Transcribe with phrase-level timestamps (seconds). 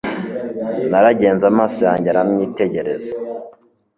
[0.89, 3.11] Naragenze amaso yanjye aramwitegereza